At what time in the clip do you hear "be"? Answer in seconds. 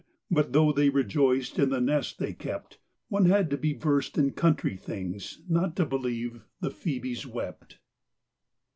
3.57-3.73